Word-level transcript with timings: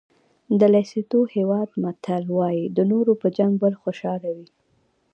د 0.59 0.61
لېسوتو 0.73 1.19
هېواد 1.35 1.69
متل 1.83 2.23
وایي 2.37 2.63
د 2.77 2.79
نورو 2.91 3.13
په 3.21 3.27
جنګ 3.37 3.53
بل 3.63 3.73
خوشحاله 3.81 4.29
وي. 4.35 4.47